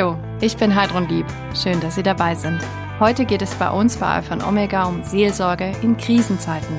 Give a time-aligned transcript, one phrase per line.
[0.00, 1.26] Hallo, ich bin Heidrun Lieb.
[1.54, 2.58] Schön, dass Sie dabei sind.
[3.00, 6.74] Heute geht es bei uns bei Alpha und Omega um Seelsorge in Krisenzeiten.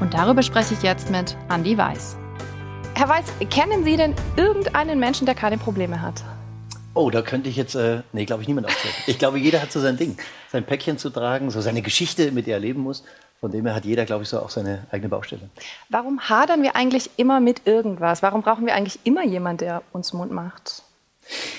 [0.00, 2.16] Und darüber spreche ich jetzt mit Andy Weiß.
[2.94, 6.24] Herr Weiß, kennen Sie denn irgendeinen Menschen, der keine Probleme hat?
[6.94, 8.94] Oh, da könnte ich jetzt, äh, nee, glaube ich, niemand aufzählen.
[9.06, 10.18] Ich glaube, jeder hat so sein Ding,
[10.50, 13.04] sein Päckchen zu tragen, so seine Geschichte, mit der er leben muss.
[13.38, 15.50] Von dem her hat jeder, glaube ich, so auch seine eigene Baustelle.
[15.88, 18.24] Warum hadern wir eigentlich immer mit irgendwas?
[18.24, 20.82] Warum brauchen wir eigentlich immer jemanden, der uns Mund macht?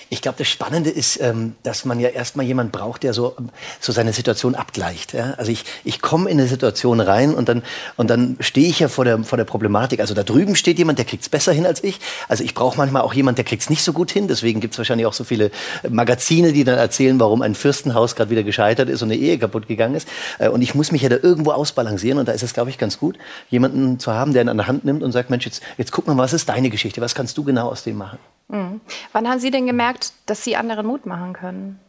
[0.10, 3.36] Ich glaube, das Spannende ist, ähm, dass man ja erstmal jemand braucht, der so,
[3.82, 5.14] so seine Situation abgleicht.
[5.16, 7.62] Also ich, ich komme in eine Situation rein und dann,
[7.98, 10.00] und dann stehe ich ja vor der, vor der Problematik.
[10.00, 12.00] Also da drüben steht jemand, der kriegt es besser hin als ich.
[12.30, 14.30] Also ich brauche manchmal auch jemand, der kriegt es nicht so gut hin.
[14.30, 15.52] Deswegen gibt es wahrscheinlich auch so viele
[15.90, 19.68] Magazine, die dann erzählen, warum ein Fürstenhaus gerade wieder gescheitert ist und eine Ehe kaputt
[19.68, 20.08] gegangen ist.
[20.40, 22.20] Äh, und ich muss mich ja da irgendwo ausbalancieren.
[22.20, 23.18] Und da ist es, glaube ich, ganz gut,
[23.50, 26.08] jemanden zu haben, der ihn an der Hand nimmt und sagt, Mensch, jetzt, jetzt guck
[26.08, 27.02] mal, was ist deine Geschichte?
[27.02, 28.20] Was kannst du genau aus dem machen?
[28.48, 28.82] Mhm.
[29.12, 31.80] Wann haben Sie denn gemerkt, dass Sie anderen Mut machen können?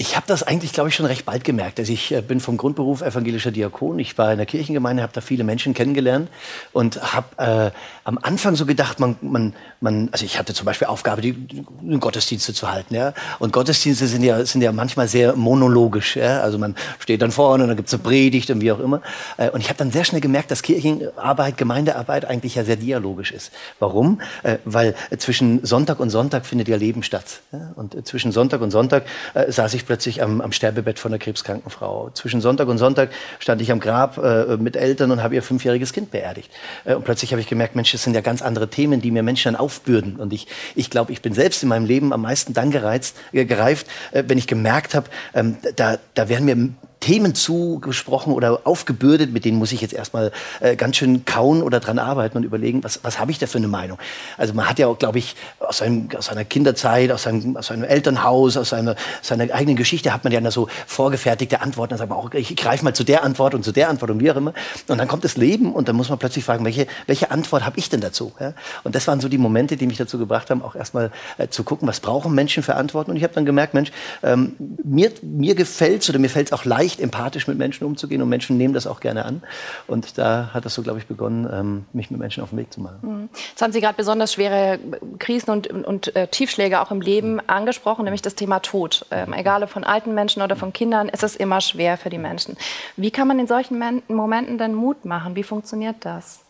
[0.00, 1.78] Ich habe das eigentlich, glaube ich, schon recht bald gemerkt.
[1.78, 3.98] Also ich äh, bin vom Grundberuf evangelischer Diakon.
[3.98, 6.30] Ich war in der Kirchengemeinde, habe da viele Menschen kennengelernt
[6.72, 7.70] und habe äh,
[8.04, 11.64] am Anfang so gedacht, man, man, man, also ich hatte zum Beispiel Aufgabe, die, die
[12.00, 12.94] Gottesdienste zu halten.
[12.94, 13.12] Ja?
[13.40, 16.16] Und Gottesdienste sind ja, sind ja manchmal sehr monologisch.
[16.16, 16.40] Ja?
[16.40, 19.02] Also man steht dann vorne und dann gibt's eine Predigt und wie auch immer.
[19.36, 23.32] Äh, und ich habe dann sehr schnell gemerkt, dass Kirchenarbeit, Gemeindearbeit eigentlich ja sehr dialogisch
[23.32, 23.52] ist.
[23.78, 24.22] Warum?
[24.44, 27.42] Äh, weil zwischen Sonntag und Sonntag findet ja Leben statt.
[27.52, 27.72] Ja?
[27.76, 31.68] Und äh, zwischen Sonntag und Sonntag saß ich plötzlich am, am Sterbebett von einer krebskranken
[31.68, 32.10] Frau.
[32.14, 33.10] Zwischen Sonntag und Sonntag
[33.40, 36.48] stand ich am Grab äh, mit Eltern und habe ihr fünfjähriges Kind beerdigt.
[36.84, 39.24] Äh, und plötzlich habe ich gemerkt, Mensch, das sind ja ganz andere Themen, die mir
[39.24, 40.14] Menschen dann aufbürden.
[40.14, 40.46] Und ich,
[40.76, 44.22] ich glaube, ich bin selbst in meinem Leben am meisten dann gereizt, äh, gereift, äh,
[44.28, 46.70] wenn ich gemerkt habe, ähm, da, da werden mir
[47.10, 50.30] Themen zugesprochen oder aufgebürdet, mit denen muss ich jetzt erstmal
[50.60, 53.58] äh, ganz schön kauen oder dran arbeiten und überlegen, was, was habe ich da für
[53.58, 53.98] eine Meinung.
[54.36, 57.66] Also man hat ja auch, glaube ich, aus, seinem, aus seiner Kinderzeit, aus seinem, aus
[57.66, 61.90] seinem Elternhaus, aus seiner, seiner eigenen Geschichte hat man ja so vorgefertigte Antworten.
[61.90, 64.20] Dann sagt man auch, ich greife mal zu der Antwort und zu der Antwort und
[64.20, 64.54] wie auch immer.
[64.86, 67.76] Und dann kommt das Leben und dann muss man plötzlich fragen, welche, welche Antwort habe
[67.76, 68.30] ich denn dazu?
[68.38, 68.52] Ja?
[68.84, 71.64] Und das waren so die Momente, die mich dazu gebracht haben, auch erstmal äh, zu
[71.64, 73.10] gucken, was brauchen Menschen für Antworten.
[73.10, 73.90] Und ich habe dann gemerkt, Mensch,
[74.22, 74.54] ähm,
[74.84, 78.28] mir, mir gefällt es oder mir fällt es auch leicht empathisch mit Menschen umzugehen und
[78.28, 79.42] Menschen nehmen das auch gerne an.
[79.86, 82.72] Und da hat das so, glaube ich, begonnen, ähm, mich mit Menschen auf den Weg
[82.72, 82.98] zu machen.
[83.02, 83.28] Mhm.
[83.50, 84.78] Jetzt haben Sie gerade besonders schwere
[85.18, 87.40] Krisen und, und äh, Tiefschläge auch im Leben mhm.
[87.46, 89.06] angesprochen, nämlich das Thema Tod.
[89.10, 92.18] Ähm, egal ob von alten Menschen oder von Kindern, ist es immer schwer für die
[92.18, 92.56] Menschen.
[92.96, 95.36] Wie kann man in solchen Momenten denn Mut machen?
[95.36, 96.40] Wie funktioniert das?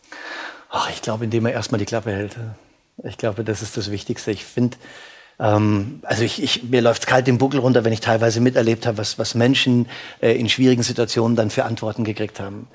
[0.69, 2.37] Ach, ich glaube, indem er erstmal die Klappe hält.
[3.03, 4.31] Ich glaube, das ist das Wichtigste.
[4.31, 4.77] Ich finde,
[5.41, 8.99] ähm, also ich, ich, mir läuft kalt den Buckel runter, wenn ich teilweise miterlebt habe,
[8.99, 9.87] was, was Menschen
[10.21, 12.67] äh, in schwierigen Situationen dann für Antworten gekriegt haben.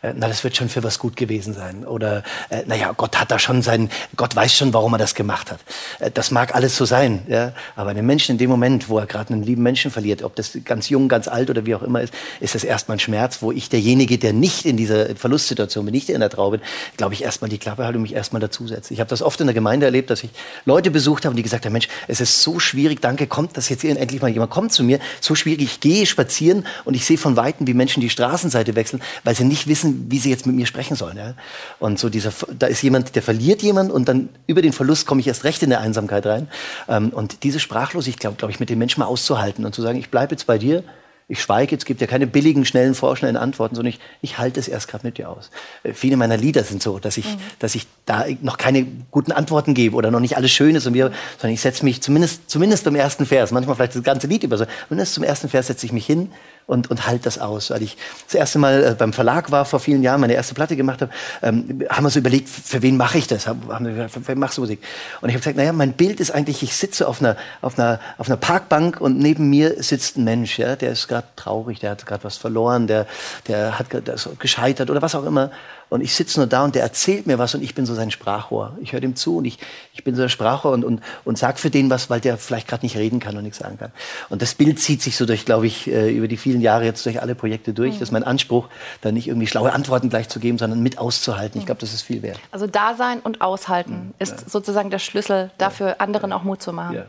[0.00, 1.86] Äh, na, das wird schon für was gut gewesen sein.
[1.86, 5.50] Oder, äh, naja, Gott hat da schon sein, Gott weiß schon, warum er das gemacht
[5.50, 5.60] hat.
[5.98, 7.52] Äh, das mag alles so sein, ja.
[7.76, 10.56] Aber einem Menschen in dem Moment, wo er gerade einen lieben Menschen verliert, ob das
[10.64, 13.52] ganz jung, ganz alt oder wie auch immer ist, ist das erstmal ein Schmerz, wo
[13.52, 16.60] ich derjenige, der nicht in dieser Verlustsituation bin, nicht in der Trauer bin,
[16.96, 18.94] glaube ich, erstmal die Klappe halte und mich erstmal dazusetze.
[18.94, 20.30] Ich habe das oft in der Gemeinde erlebt, dass ich
[20.64, 21.88] Leute besucht habe, die gesagt haben, Mensch,
[22.20, 25.34] es ist so schwierig, danke, kommt, dass jetzt endlich mal jemand kommt zu mir, so
[25.34, 29.34] schwierig, ich gehe spazieren und ich sehe von Weitem, wie Menschen die Straßenseite wechseln, weil
[29.34, 31.16] sie nicht wissen, wie sie jetzt mit mir sprechen sollen.
[31.16, 31.34] Ja?
[31.80, 35.20] Und so dieser, da ist jemand, der verliert jemand und dann über den Verlust komme
[35.20, 36.48] ich erst recht in der Einsamkeit rein.
[36.88, 39.98] Ähm, und diese Sprachlosigkeit, glaube glaub ich, mit den Menschen mal auszuhalten und zu sagen,
[39.98, 40.84] ich bleibe jetzt bei dir,
[41.26, 44.68] ich schweige, es gibt ja keine billigen, schnellen, vorschnellen Antworten, sondern ich, ich halte es
[44.68, 45.50] erst gerade mit dir aus.
[45.82, 47.40] Äh, viele meiner Lieder sind so, dass ich, mhm.
[47.58, 50.94] dass ich da noch keine guten Antworten gebe oder noch nicht alles schön ist, und
[50.94, 54.42] wir, sondern ich setze mich zumindest, zumindest beim ersten Vers, manchmal vielleicht das ganze Lied
[54.42, 56.30] über so, zumindest zum ersten Vers setze ich mich hin
[56.66, 57.70] und, und halt das aus.
[57.70, 60.76] Weil ich das erste Mal äh, beim Verlag war vor vielen Jahren, meine erste Platte
[60.76, 63.46] gemacht habe, ähm, haben wir so überlegt, für wen mache ich das?
[63.46, 64.82] Haben wir für wen machst du Musik?
[65.20, 68.00] Und ich habe gesagt, naja, mein Bild ist eigentlich, ich sitze auf einer, auf einer,
[68.18, 71.90] auf einer Parkbank und neben mir sitzt ein Mensch, ja, der ist gerade traurig, der
[71.90, 73.06] hat gerade was verloren, der,
[73.48, 75.50] der hat der ist gescheitert oder was auch immer.
[75.94, 78.10] Und ich sitze nur da und der erzählt mir was und ich bin so sein
[78.10, 78.76] Sprachrohr.
[78.80, 79.60] Ich höre dem zu und ich,
[79.92, 82.66] ich bin so der Sprachrohr und, und, und sag für den was, weil der vielleicht
[82.66, 83.92] gerade nicht reden kann und nichts sagen kann.
[84.28, 87.06] Und das Bild zieht sich so durch, glaube ich, äh, über die vielen Jahre jetzt
[87.06, 87.90] durch alle Projekte durch.
[87.90, 87.98] Mhm.
[88.00, 88.70] Das ist mein Anspruch,
[89.02, 91.60] da nicht irgendwie schlaue Antworten gleich zu geben, sondern mit auszuhalten.
[91.60, 92.40] Ich glaube, das ist viel wert.
[92.50, 94.14] Also da sein und aushalten mhm.
[94.18, 94.48] ist ja.
[94.48, 96.96] sozusagen der Schlüssel dafür, anderen auch Mut zu machen.
[96.96, 97.06] Ja.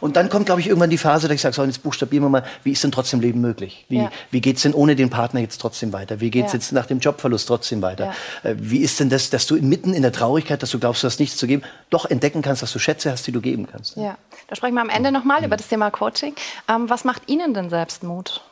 [0.00, 2.28] Und dann kommt, glaube ich, irgendwann die Phase, dass ich sage, so, jetzt buchstabieren wir
[2.28, 3.84] mal, wie ist denn trotzdem Leben möglich?
[3.88, 4.10] Wie, ja.
[4.30, 6.20] wie geht es denn ohne den Partner jetzt trotzdem weiter?
[6.20, 6.58] Wie geht es ja.
[6.58, 8.14] jetzt nach dem Jobverlust trotzdem weiter?
[8.42, 8.50] Ja.
[8.50, 11.06] Äh, wie ist denn das, dass du mitten in der Traurigkeit, dass du glaubst, du
[11.06, 13.96] hast nichts zu geben, doch entdecken kannst, dass du Schätze hast, die du geben kannst?
[13.96, 14.16] Ja,
[14.48, 15.46] da sprechen wir am Ende nochmal mhm.
[15.46, 16.34] über das Thema Coaching.
[16.68, 18.42] Ähm, was macht Ihnen denn selbst Mut?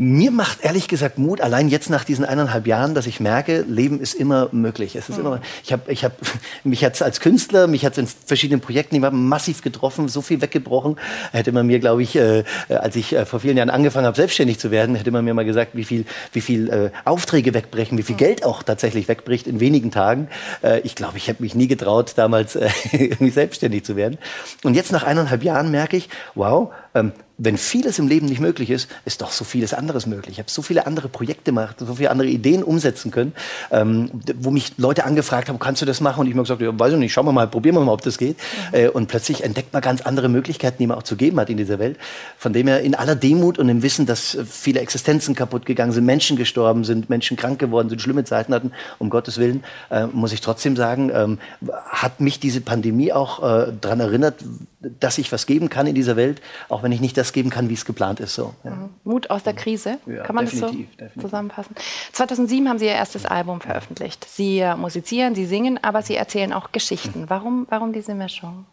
[0.00, 4.00] Mir macht ehrlich gesagt Mut, allein jetzt nach diesen eineinhalb Jahren, dass ich merke, Leben
[4.00, 4.94] ist immer möglich.
[4.94, 5.26] Es ist mhm.
[5.26, 6.14] immer, ich habe, ich habe,
[6.64, 11.00] mich hat's als Künstler, mich hat's in verschiedenen Projekten immer massiv getroffen, so viel weggebrochen.
[11.32, 14.60] Hätte man mir, glaube ich, äh, als ich äh, vor vielen Jahren angefangen habe, selbstständig
[14.60, 18.04] zu werden, hätte man mir mal gesagt, wie viel, wie viel äh, Aufträge wegbrechen, wie
[18.04, 18.18] viel mhm.
[18.18, 20.28] Geld auch tatsächlich wegbricht in wenigen Tagen.
[20.62, 24.16] Äh, ich glaube, ich hätte mich nie getraut, damals äh, irgendwie selbstständig zu werden.
[24.62, 28.68] Und jetzt nach eineinhalb Jahren merke ich, wow, ähm, wenn vieles im Leben nicht möglich
[28.68, 30.32] ist, ist doch so vieles anderes möglich.
[30.32, 33.32] Ich habe so viele andere Projekte gemacht, so viele andere Ideen umsetzen können,
[33.70, 36.20] ähm, wo mich Leute angefragt haben, kannst du das machen?
[36.20, 38.02] Und ich mir gesagt, ja, weiß ich nicht, schauen wir mal, probieren wir mal, ob
[38.02, 38.36] das geht.
[38.72, 38.78] Mhm.
[38.78, 41.56] Äh, und plötzlich entdeckt man ganz andere Möglichkeiten, die man auch zu geben hat in
[41.56, 41.96] dieser Welt.
[42.36, 46.04] Von dem her in aller Demut und im Wissen, dass viele Existenzen kaputt gegangen sind,
[46.04, 50.32] Menschen gestorben sind, Menschen krank geworden sind, schlimme Zeiten hatten, um Gottes Willen, äh, muss
[50.32, 51.38] ich trotzdem sagen, ähm,
[51.86, 53.38] hat mich diese Pandemie auch
[53.68, 54.34] äh, daran erinnert,
[54.80, 57.68] dass ich was geben kann in dieser Welt, auch wenn ich nicht das geben kann,
[57.68, 58.34] wie es geplant ist.
[58.34, 58.70] So, ja.
[58.70, 58.90] Mhm.
[59.04, 61.20] Mut aus der Krise, ja, kann man das so definitiv.
[61.20, 61.74] zusammenfassen?
[62.12, 64.26] 2007 haben Sie Ihr erstes Album veröffentlicht.
[64.28, 67.24] Sie musizieren, Sie singen, aber Sie erzählen auch Geschichten.
[67.28, 68.66] Warum, warum diese Mischung?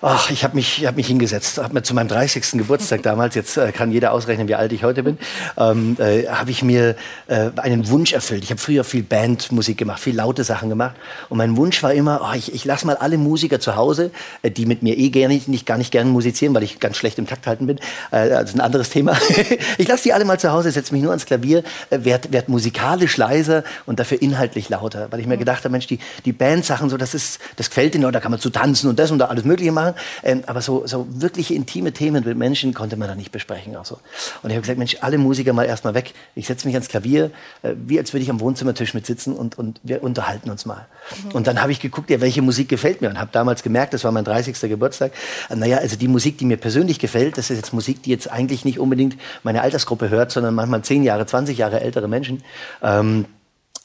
[0.00, 2.52] Ach, ich habe mich, hab mich hingesetzt, habe mir zu meinem 30.
[2.52, 5.18] Geburtstag damals, jetzt äh, kann jeder ausrechnen, wie alt ich heute bin,
[5.56, 6.94] ähm, äh, habe ich mir
[7.26, 8.44] äh, einen Wunsch erfüllt.
[8.44, 10.94] Ich habe früher viel Bandmusik gemacht, viel laute Sachen gemacht.
[11.28, 14.12] Und mein Wunsch war immer, oh, ich, ich lasse mal alle Musiker zu Hause,
[14.42, 17.18] äh, die mit mir eh gerne nicht, gar nicht gerne musizieren, weil ich ganz schlecht
[17.18, 17.80] im Takt halten bin.
[18.12, 19.18] Äh, ist ein anderes Thema.
[19.78, 22.48] ich lasse die alle mal zu Hause, setze mich nur ans Klavier, äh, werd, werd
[22.48, 25.08] musikalisch leiser und dafür inhaltlich lauter.
[25.10, 28.12] Weil ich mir gedacht habe, Mensch, die, die Bandsachen, so, das ist, das gefällt denen,
[28.12, 29.87] da kann man zu tanzen und das und da alles Mögliche machen.
[30.22, 33.76] Ähm, aber so, so wirklich intime Themen mit Menschen konnte man da nicht besprechen.
[33.76, 33.98] Auch so.
[34.42, 36.14] Und ich habe gesagt, Mensch, alle Musiker mal erstmal weg.
[36.34, 37.30] Ich setze mich ans Klavier,
[37.62, 40.86] äh, wie als würde ich am Wohnzimmertisch mit sitzen und, und wir unterhalten uns mal.
[41.24, 41.32] Mhm.
[41.32, 44.04] Und dann habe ich geguckt, ja, welche Musik gefällt mir und habe damals gemerkt, das
[44.04, 44.58] war mein 30.
[44.68, 45.12] Geburtstag,
[45.50, 48.30] äh, naja, also die Musik, die mir persönlich gefällt, das ist jetzt Musik, die jetzt
[48.30, 52.42] eigentlich nicht unbedingt meine Altersgruppe hört, sondern manchmal 10 Jahre, 20 Jahre ältere Menschen.
[52.82, 53.26] Ähm,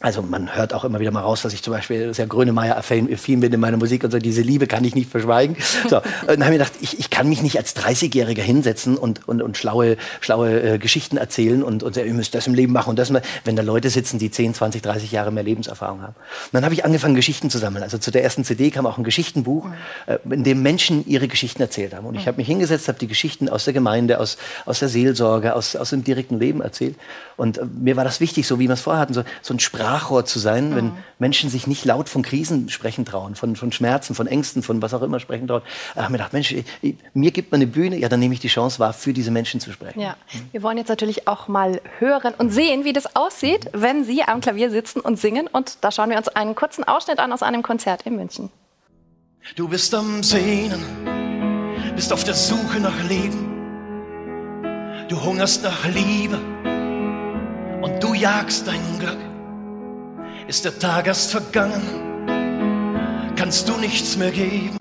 [0.03, 3.07] also man hört auch immer wieder mal raus, dass ich zum Beispiel sehr Grönemeyer-affin
[3.39, 4.19] bin in meiner Musik und so.
[4.19, 5.55] Diese Liebe kann ich nicht verschweigen.
[5.89, 5.97] So,
[6.27, 9.41] und dann habe ich gedacht, ich, ich kann mich nicht als 30-Jähriger hinsetzen und, und,
[9.41, 12.89] und schlaue, schlaue äh, Geschichten erzählen und, und sagen, ihr müsst das im Leben machen
[12.89, 13.13] und das,
[13.45, 16.15] wenn da Leute sitzen, die 10, 20, 30 Jahre mehr Lebenserfahrung haben.
[16.15, 17.81] Und dann habe ich angefangen, Geschichten zu sammeln.
[17.81, 19.69] Also zu der ersten CD kam auch ein Geschichtenbuch,
[20.07, 22.05] äh, in dem Menschen ihre Geschichten erzählt haben.
[22.05, 25.55] Und ich habe mich hingesetzt, habe die Geschichten aus der Gemeinde, aus, aus der Seelsorge,
[25.55, 26.97] aus, aus dem direkten Leben erzählt.
[27.37, 29.59] Und äh, mir war das wichtig, so wie wir es vorher hatten, so, so ein
[29.59, 30.75] Sprachrohr zu sein, mhm.
[30.75, 34.81] wenn Menschen sich nicht laut von Krisen sprechen trauen, von, von Schmerzen, von Ängsten, von
[34.81, 35.61] was auch immer sprechen trauen.
[35.95, 36.51] Da habe ich mir gedacht, Mensch,
[36.81, 39.31] ich, mir gibt man eine Bühne, ja, dann nehme ich die Chance wahr, für diese
[39.31, 39.99] Menschen zu sprechen.
[39.99, 40.15] Ja.
[40.33, 40.39] Mhm.
[40.51, 44.41] Wir wollen jetzt natürlich auch mal hören und sehen, wie das aussieht, wenn Sie am
[44.41, 45.47] Klavier sitzen und singen.
[45.47, 48.49] Und da schauen wir uns einen kurzen Ausschnitt an aus einem Konzert in München.
[49.55, 50.81] Du bist am Sehnen,
[51.95, 53.49] bist auf der Suche nach Leben.
[55.09, 56.39] Du hungerst nach Liebe
[57.83, 59.17] und du jagst dein Glück.
[60.47, 61.81] Ist der Tag erst vergangen,
[63.35, 64.77] kannst du nichts mehr geben.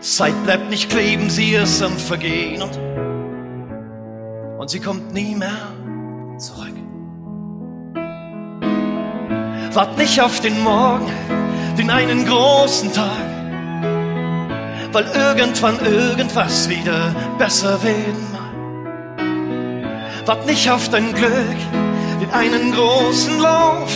[0.00, 2.78] Zeit bleibt nicht kleben, sie ist am Vergehen und,
[4.58, 5.68] und sie kommt nie mehr
[6.38, 6.74] zurück.
[9.72, 11.12] Wart nicht auf den Morgen,
[11.78, 13.28] den einen großen Tag,
[14.92, 18.39] weil irgendwann irgendwas wieder besser werden mag.
[20.30, 21.58] Wart nicht auf dein Glück,
[22.20, 23.92] den einen großen Lauf.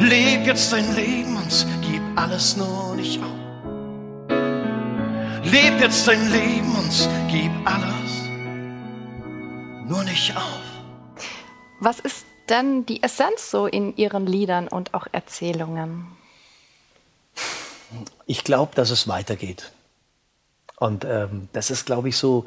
[0.00, 4.28] Leb jetzt dein Leben und gib alles nur nicht auf.
[5.44, 8.28] Leb jetzt dein Leben und gib alles
[9.86, 10.64] nur nicht auf.
[11.78, 16.08] Was ist denn die Essenz so in Ihren Liedern und auch Erzählungen?
[18.26, 19.70] Ich glaube, dass es weitergeht.
[20.80, 22.44] Und ähm, das ist, glaube ich, so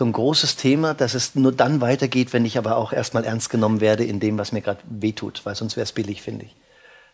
[0.00, 3.50] so ein großes Thema, dass es nur dann weitergeht, wenn ich aber auch erstmal ernst
[3.50, 6.56] genommen werde in dem, was mir gerade wehtut, weil sonst wäre es billig, finde ich.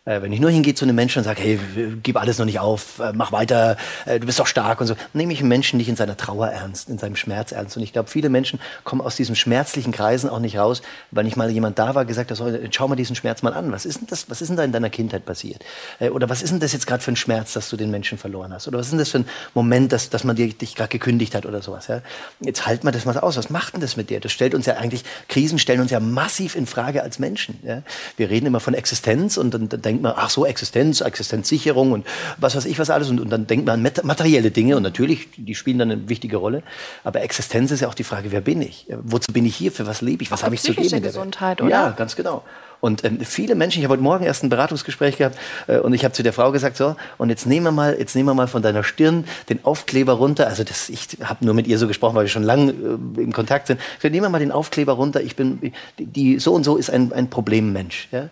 [0.07, 1.59] Äh, wenn ich nur hingehe zu einem Menschen und sage, hey,
[2.01, 4.95] gib alles noch nicht auf, äh, mach weiter, äh, du bist doch stark und so,
[5.13, 7.75] nehme ich einen Menschen nicht in seiner Trauer ernst, in seinem Schmerz ernst.
[7.75, 11.35] Und ich glaube, viele Menschen kommen aus diesen schmerzlichen Kreisen auch nicht raus, weil nicht
[11.35, 13.71] mal jemand da war, gesagt hat, schau mal diesen Schmerz mal an.
[13.71, 15.63] Was ist denn das, was ist denn da in deiner Kindheit passiert?
[15.99, 18.53] Oder was ist denn das jetzt gerade für ein Schmerz, dass du den Menschen verloren
[18.53, 18.67] hast?
[18.67, 21.35] Oder was ist denn das für ein Moment, dass, dass man dir, dich gerade gekündigt
[21.35, 21.87] hat oder sowas?
[21.87, 22.01] Ja?
[22.39, 23.37] Jetzt halt mal das mal aus.
[23.37, 24.19] Was macht denn das mit dir?
[24.19, 27.59] Das stellt uns ja eigentlich, Krisen stellen uns ja massiv in Frage als Menschen.
[27.63, 27.81] Ja?
[28.15, 32.05] Wir reden immer von Existenz und dann denken denkt man, ach so, Existenz, Existenzsicherung und
[32.37, 33.09] was weiß ich was alles.
[33.09, 36.37] Und, und dann denkt man an materielle Dinge und natürlich, die spielen dann eine wichtige
[36.37, 36.63] Rolle.
[37.03, 38.87] Aber Existenz ist ja auch die Frage, wer bin ich?
[39.03, 39.71] Wozu bin ich hier?
[39.71, 40.31] Für was lebe ich?
[40.31, 41.01] Was habe ich zu geben?
[41.01, 41.69] Gesundheit, oder?
[41.69, 42.43] Ja, ganz genau.
[42.79, 46.03] Und ähm, viele Menschen, ich habe heute Morgen erst ein Beratungsgespräch gehabt äh, und ich
[46.03, 48.47] habe zu der Frau gesagt, so, und jetzt nehmen wir mal, jetzt nehmen wir mal
[48.47, 50.45] von deiner Stirn den Aufkleber runter.
[50.45, 53.33] Also das, ich habe nur mit ihr so gesprochen, weil wir schon lange äh, im
[53.33, 53.79] Kontakt sind.
[53.99, 55.21] So, nehmen wir mal den Aufkleber runter.
[55.21, 58.09] Ich bin, die, die so und so ist ein, ein Problemmensch.
[58.11, 58.29] Ja?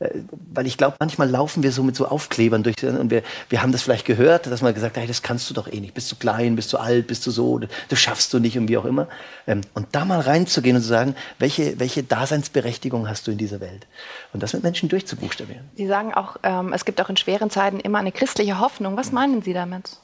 [0.00, 0.10] Äh,
[0.52, 3.72] weil ich glaube, manchmal laufen wir so mit so Aufklebern durch und wir, wir haben
[3.72, 6.10] das vielleicht gehört, dass man gesagt hat, hey, das kannst du doch eh nicht, bist
[6.12, 8.84] du klein, bist du alt, bist du so, das schaffst du nicht und wie auch
[8.84, 9.08] immer.
[9.46, 13.60] Ähm, und da mal reinzugehen und zu sagen, welche, welche Daseinsberechtigung hast du in dieser
[13.60, 13.86] Welt?
[14.32, 15.64] Und das mit Menschen durchzubuchstabieren.
[15.76, 18.96] Sie sagen auch, ähm, es gibt auch in schweren Zeiten immer eine christliche Hoffnung.
[18.96, 19.98] Was meinen Sie damit?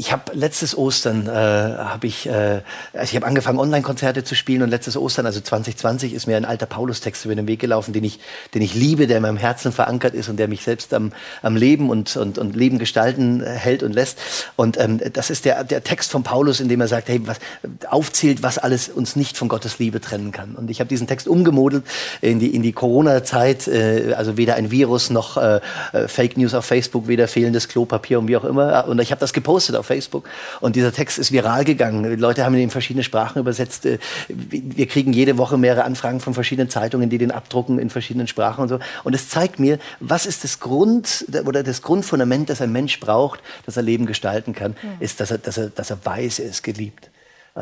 [0.00, 2.62] Ich habe letztes Ostern äh, habe ich, äh,
[2.94, 6.46] also ich habe angefangen Online-Konzerte zu spielen und letztes Ostern, also 2020, ist mir ein
[6.46, 8.18] alter Paulus-Text über den Weg gelaufen, den ich,
[8.54, 11.12] den ich liebe, der in meinem Herzen verankert ist und der mich selbst am,
[11.42, 14.18] am Leben und, und, und Leben gestalten äh, hält und lässt.
[14.56, 17.36] Und ähm, das ist der, der Text von Paulus, in dem er sagt, hey, was
[17.86, 20.54] aufzählt, was alles uns nicht von Gottes Liebe trennen kann.
[20.54, 21.84] Und ich habe diesen Text umgemodelt
[22.22, 25.60] in die in die Corona-Zeit, äh, also weder ein Virus noch äh,
[25.92, 28.88] äh Fake News auf Facebook, weder fehlendes Klopapier und wie auch immer.
[28.88, 30.28] Und ich habe das gepostet gepostet auf Facebook
[30.60, 32.04] und dieser Text ist viral gegangen.
[32.04, 33.84] Die Leute haben ihn in verschiedene Sprachen übersetzt.
[33.84, 38.28] Äh, wir kriegen jede Woche mehrere Anfragen von verschiedenen Zeitungen, die den abdrucken in verschiedenen
[38.28, 38.78] Sprachen und so.
[39.02, 43.40] Und es zeigt mir, was ist das Grund oder das Grundfundament, das ein Mensch braucht,
[43.66, 46.62] dass er Leben gestalten kann, ist, dass er, dass, er, dass er weiß, er ist
[46.62, 47.10] geliebt.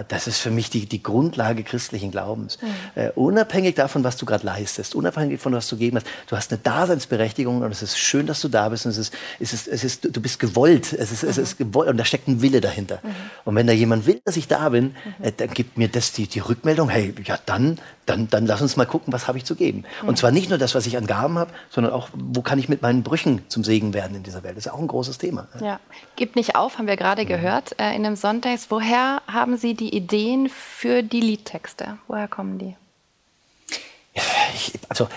[0.08, 2.58] Das ist für mich die, die Grundlage christlichen Glaubens.
[2.60, 2.68] Mhm.
[3.16, 6.52] Uh, unabhängig davon, was du gerade leistest, unabhängig davon, was du gegeben hast, du hast
[6.52, 9.68] eine Daseinsberechtigung und es ist schön, dass du da bist und es ist, es ist,
[9.68, 11.30] es ist du bist gewollt, es ist, mhm.
[11.30, 13.00] es ist gewollt und da steckt ein Wille dahinter.
[13.02, 13.08] Mhm.
[13.44, 15.24] Und wenn da jemand will, dass ich da bin, mhm.
[15.24, 18.76] äh, dann gibt mir das die, die Rückmeldung, hey, ja dann, dann, dann lass uns
[18.76, 19.84] mal gucken, was habe ich zu geben.
[20.02, 20.16] Und mhm.
[20.16, 22.82] zwar nicht nur das, was ich an Gaben habe, sondern auch, wo kann ich mit
[22.82, 24.56] meinen Brüchen zum Segen werden in dieser Welt.
[24.56, 25.48] Das ist auch ein großes Thema.
[25.60, 25.80] Ja,
[26.16, 27.28] gib nicht auf, haben wir gerade mhm.
[27.28, 28.66] gehört äh, in dem Sonntags.
[28.70, 31.98] Woher haben Sie die Ideen für die Liedtexte?
[32.06, 32.76] Woher kommen die?
[34.54, 35.08] Ich, also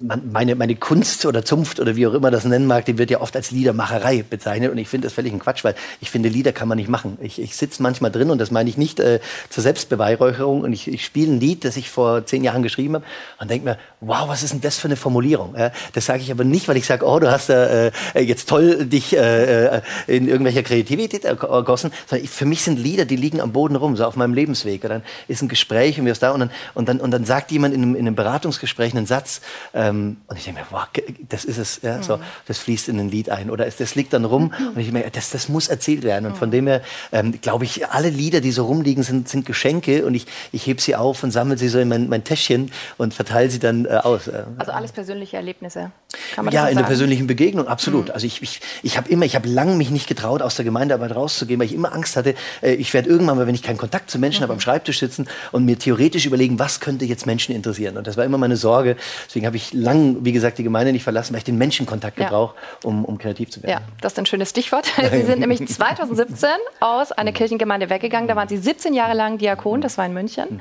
[0.00, 3.20] meine, meine Kunst oder Zunft oder wie auch immer das nennen mag, die wird ja
[3.20, 6.52] oft als Liedermacherei bezeichnet und ich finde das völlig ein Quatsch, weil ich finde, Lieder
[6.52, 7.18] kann man nicht machen.
[7.20, 9.20] Ich, ich sitze manchmal drin und das meine ich nicht äh,
[9.50, 13.04] zur Selbstbeweihräucherung und ich, ich spiele ein Lied, das ich vor zehn Jahren geschrieben habe
[13.40, 15.54] und denke mir, wow, was ist denn das für eine Formulierung?
[15.56, 18.48] Ja, das sage ich aber nicht, weil ich sage, oh, du hast äh, äh jetzt
[18.48, 23.16] toll dich äh, äh, in irgendwelcher Kreativität ergossen, sondern ich, für mich sind Lieder, die
[23.16, 24.82] liegen am Boden rum, so auf meinem Lebensweg.
[24.84, 27.50] Und dann ist ein Gespräch und wir da und dann, und dann, und dann sagt
[27.50, 29.42] jemand in einem, in einem Beratungsgespräch einen Satz,
[29.74, 30.86] ähm, und ich denke mir, wow,
[31.28, 32.22] das ist es, ja, so, mhm.
[32.46, 33.50] das fließt in ein Lied ein.
[33.50, 36.26] Oder das liegt dann rum und ich denke mir, das, das muss erzählt werden.
[36.26, 36.52] Und von mhm.
[36.52, 40.26] dem her, ähm, glaube ich, alle Lieder, die so rumliegen, sind, sind Geschenke und ich,
[40.50, 43.58] ich hebe sie auf und sammle sie so in mein, mein Täschchen und verteile sie
[43.58, 44.30] dann äh, aus.
[44.56, 45.90] Also alles persönliche Erlebnisse.
[46.34, 48.06] Kann man ja, in der persönlichen Begegnung, absolut.
[48.06, 48.12] Mhm.
[48.12, 51.14] Also ich, ich, ich habe immer, ich habe lange mich nicht getraut, aus der Gemeindearbeit
[51.14, 54.10] rauszugehen, weil ich immer Angst hatte, äh, ich werde irgendwann mal, wenn ich keinen Kontakt
[54.10, 54.44] zu Menschen mhm.
[54.44, 57.96] habe, am Schreibtisch sitzen und mir theoretisch überlegen, was könnte jetzt Menschen interessieren.
[57.96, 58.96] Und das war immer meine Sorge.
[59.26, 62.24] Deswegen habe ich lang, wie gesagt, die Gemeinde nicht verlassen, weil ich den Menschenkontakt ja.
[62.24, 62.54] gebrauche,
[62.84, 63.72] um, um kreativ zu werden.
[63.72, 64.86] Ja, das ist ein schönes Stichwort.
[65.12, 66.48] Sie sind nämlich 2017
[66.80, 68.28] aus einer Kirchengemeinde weggegangen.
[68.28, 70.46] Da waren Sie 17 Jahre lang Diakon, das war in München.
[70.50, 70.60] Mhm.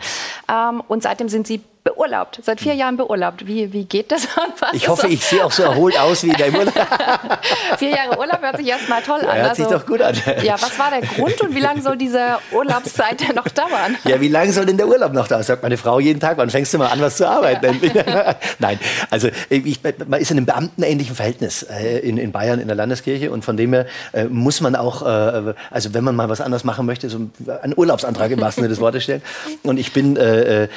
[0.49, 3.47] Ähm, und seitdem sind Sie beurlaubt, seit vier Jahren beurlaubt.
[3.47, 4.27] Wie, wie geht das?
[4.73, 6.73] ich hoffe, ich sehe auch so erholt aus wie in deinem Urlaub.
[7.77, 9.27] vier Jahre Urlaub hört sich erstmal toll an.
[9.27, 10.15] Ja, hört also, sich doch gut an.
[10.43, 13.97] Ja, was war der Grund und wie lange soll diese Urlaubszeit denn noch dauern?
[14.05, 15.43] Ja, wie lange soll denn der Urlaub noch dauern?
[15.43, 17.79] Sagt meine Frau jeden Tag, wann fängst du mal an, was zu arbeiten?
[17.95, 18.35] Ja.
[18.59, 22.75] Nein, also ich, man ist in einem beamtenähnlichen Verhältnis äh, in, in Bayern in der
[22.75, 26.41] Landeskirche und von dem her äh, muss man auch, äh, also wenn man mal was
[26.41, 27.29] anderes machen möchte, so
[27.61, 29.21] einen Urlaubsantrag im wahrsten Sinne des Wortes stellen.
[29.63, 30.15] Und ich bin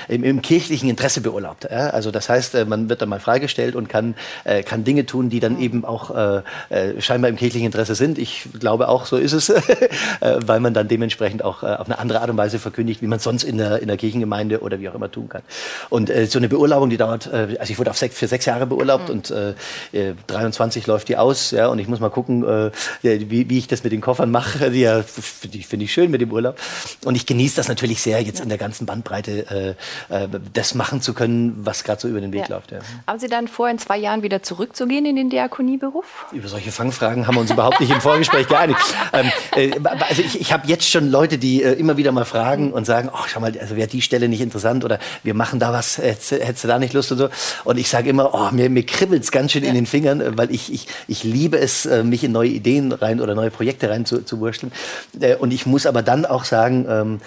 [0.08, 1.65] im, im kirchlichen Interesse beurlaubt.
[1.71, 1.91] Ja?
[1.91, 5.29] Also das heißt, äh, man wird dann mal freigestellt und kann, äh, kann Dinge tun,
[5.29, 8.19] die dann eben auch äh, äh scheinbar im kirchlichen Interesse sind.
[8.19, 9.53] Ich glaube auch, so ist es,
[10.21, 13.45] weil man dann dementsprechend auch auf eine andere Art und Weise verkündigt, wie man sonst
[13.45, 15.43] in der, in der Kirchengemeinde oder wie auch immer tun kann.
[15.91, 18.47] Und äh, so eine Beurlaubung, die dauert, äh, also ich wurde auf sech, für sechs
[18.47, 19.15] Jahre beurlaubt mhm.
[19.15, 22.71] und äh, 23 läuft die aus, ja, und ich muss mal gucken, äh,
[23.03, 24.73] wie, wie ich das mit den Koffern mache.
[24.75, 26.59] Ja, finde ich, schön mit dem Urlaub.
[27.05, 29.77] Und ich genieße das natürlich sehr, jetzt in der ganzen Bandbreite
[30.11, 32.57] äh, das machen zu können, was gerade so über den Weg ja.
[32.57, 32.71] läuft.
[32.71, 32.81] Ja.
[33.07, 36.26] Haben Sie dann vor, in zwei Jahren wieder zurückzugehen in den Diakonieberuf?
[36.31, 38.79] Über solche Fangfragen haben wir uns überhaupt nicht im Vorgespräch geeinigt.
[39.14, 39.71] Ähm, äh,
[40.07, 43.09] also ich, ich habe jetzt schon Leute, die äh, immer wieder mal fragen und sagen,
[43.11, 46.33] oh, schau mal, also wäre die Stelle nicht interessant oder wir machen da was, hättest,
[46.33, 47.31] hättest du da nicht Lust und so.
[47.64, 49.71] Und ich sage immer, oh, mir, mir kribbelt es ganz schön ja.
[49.71, 52.93] in den Fingern, äh, weil ich, ich, ich liebe es, äh, mich in neue Ideen
[52.93, 54.71] rein oder neue Projekte rein zu, zu wursteln.
[55.19, 57.21] Äh, und ich muss aber dann auch sagen, ähm,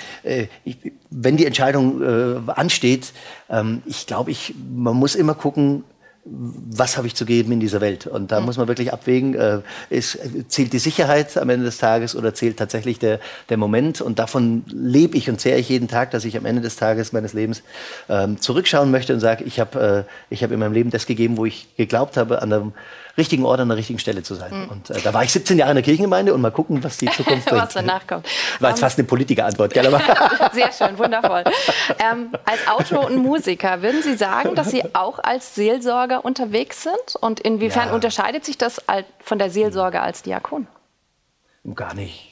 [0.64, 0.78] ich,
[1.10, 3.14] wenn die Entscheidung ansteht,
[3.50, 5.84] ähm, ich glaube, ich, man muss immer gucken,
[6.30, 8.08] was habe ich zu geben in dieser Welt?
[8.08, 8.48] Und da mhm.
[8.48, 12.58] muss man wirklich abwägen, äh, ist, zählt die Sicherheit am Ende des Tages oder zählt
[12.58, 14.02] tatsächlich der, der Moment?
[14.02, 17.14] Und davon lebe ich und zehre ich jeden Tag, dass ich am Ende des Tages
[17.14, 17.64] meines Lebens
[18.10, 21.46] ähm, zurückschauen möchte und sage, ich habe äh, hab in meinem Leben das gegeben, wo
[21.46, 22.74] ich geglaubt habe, an einem
[23.18, 24.64] richtigen Ort an der richtigen Stelle zu sein.
[24.64, 24.70] Mhm.
[24.70, 27.06] Und äh, da war ich 17 Jahre in der Kirchengemeinde und mal gucken, was die
[27.12, 27.64] Zukunft bringt.
[27.64, 28.28] was danach kommt.
[28.60, 29.88] War jetzt um, fast eine Politikerantwort, gell?
[29.88, 30.02] Aber
[30.54, 31.44] Sehr schön, wundervoll.
[32.00, 37.16] Ähm, als Autor und Musiker, würden Sie sagen, dass Sie auch als Seelsorger unterwegs sind?
[37.20, 37.94] Und inwiefern ja.
[37.94, 38.82] unterscheidet sich das
[39.20, 40.68] von der Seelsorge als Diakon?
[41.76, 42.27] Gar nicht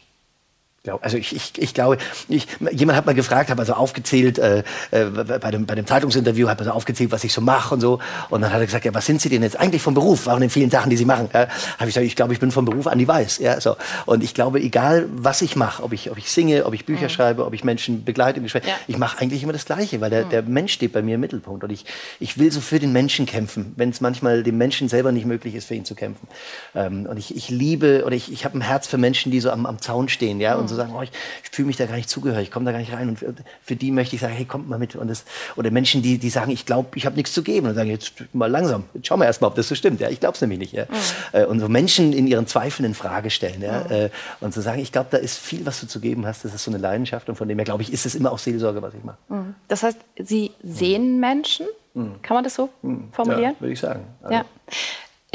[1.01, 1.97] also ich, ich, ich glaube,
[2.29, 6.47] ich, jemand hat mal gefragt, hat also aufgezählt, äh, äh, bei, dem, bei dem Zeitungsinterview
[6.47, 7.99] hat man so aufgezählt, was ich so mache und so.
[8.29, 10.39] Und dann hat er gesagt, ja, was sind Sie denn jetzt eigentlich vom Beruf, von
[10.39, 11.29] den vielen Sachen, die Sie machen?
[11.33, 11.49] Ja, habe
[11.79, 13.39] ich gesagt, ich glaube, ich bin vom Beruf Andi Weiß.
[13.39, 13.75] Ja, so.
[14.05, 17.03] Und ich glaube, egal was ich mache, ob ich, ob ich singe, ob ich Bücher
[17.03, 17.09] mhm.
[17.09, 18.73] schreibe, ob ich Menschen begleite im Gespräch, ja.
[18.87, 20.29] ich mache eigentlich immer das Gleiche, weil der, mhm.
[20.29, 21.63] der Mensch steht bei mir im Mittelpunkt.
[21.63, 21.85] Und ich,
[22.19, 25.55] ich will so für den Menschen kämpfen, wenn es manchmal dem Menschen selber nicht möglich
[25.55, 26.27] ist, für ihn zu kämpfen.
[26.73, 29.51] Ähm, und ich, ich liebe, oder ich, ich habe ein Herz für Menschen, die so
[29.51, 30.61] am, am Zaun stehen, ja, mhm.
[30.61, 31.11] und so sagen, oh, ich,
[31.43, 33.09] ich fühle mich da gar nicht zugehörig, ich komme da gar nicht rein.
[33.09, 33.19] Und
[33.63, 34.95] für die möchte ich sagen, hey, kommt mal mit.
[34.95, 37.67] Und das, oder Menschen, die, die sagen, ich glaube, ich habe nichts zu geben.
[37.67, 39.99] Und sagen, jetzt mal langsam, jetzt schauen wir erst mal, ob das so stimmt.
[39.99, 40.73] Ja, ich glaube es nämlich nicht.
[40.73, 40.85] Ja.
[41.33, 41.45] Mhm.
[41.45, 43.61] Und so Menschen in ihren Zweifeln in Frage stellen.
[43.61, 43.85] Ja.
[43.89, 44.09] Mhm.
[44.41, 46.45] Und zu sagen, ich glaube, da ist viel, was du zu geben hast.
[46.45, 47.29] Das ist so eine Leidenschaft.
[47.29, 49.17] Und von dem her, glaube ich, ist es immer auch Seelsorge, was ich mache.
[49.29, 49.55] Mhm.
[49.67, 51.67] Das heißt, Sie sehen Menschen?
[51.93, 52.21] Mhm.
[52.21, 53.09] Kann man das so mhm.
[53.11, 53.55] formulieren?
[53.55, 54.05] Ja, würde ich sagen.
[54.21, 54.35] Also.
[54.35, 54.45] Ja.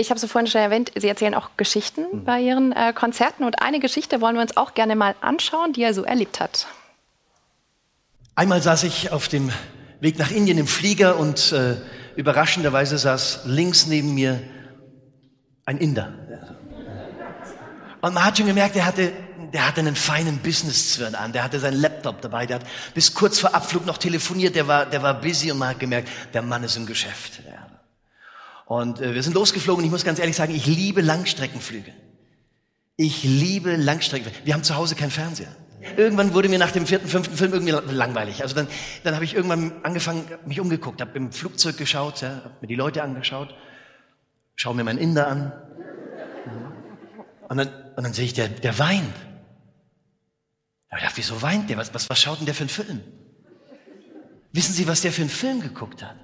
[0.01, 2.25] Ich habe es vorhin schon erwähnt, Sie erzählen auch Geschichten mhm.
[2.25, 3.45] bei Ihren äh, Konzerten.
[3.45, 6.67] Und eine Geschichte wollen wir uns auch gerne mal anschauen, die er so erlebt hat.
[8.35, 9.53] Einmal saß ich auf dem
[10.01, 11.77] Weg nach Indien im Flieger und äh,
[12.17, 14.41] überraschenderweise saß links neben mir
[15.67, 16.15] ein Inder.
[18.01, 19.13] Und man hat schon gemerkt, der hatte,
[19.53, 23.39] der hatte einen feinen Business-Zwirn an, der hatte seinen Laptop dabei, der hat bis kurz
[23.39, 26.65] vor Abflug noch telefoniert, der war, der war busy und man hat gemerkt, der Mann
[26.65, 27.43] ist im Geschäft.
[28.71, 31.93] Und äh, wir sind losgeflogen ich muss ganz ehrlich sagen, ich liebe Langstreckenflüge.
[32.95, 34.47] Ich liebe Langstreckenflüge.
[34.47, 35.57] Wir haben zu Hause keinen Fernseher.
[35.97, 38.43] Irgendwann wurde mir nach dem vierten, fünften Film irgendwie langweilig.
[38.43, 38.69] Also dann,
[39.03, 42.77] dann habe ich irgendwann angefangen, mich umgeguckt, habe im Flugzeug geschaut, ja, habe mir die
[42.77, 43.53] Leute angeschaut,
[44.55, 45.53] schaue mir meinen Inder an.
[47.49, 49.17] Und dann, und dann sehe ich, der, der weint.
[50.91, 51.77] Da ich dachte, wieso weint der?
[51.77, 53.01] Was, was, was schaut denn der für einen Film?
[54.53, 56.15] Wissen Sie, was der für einen Film geguckt hat?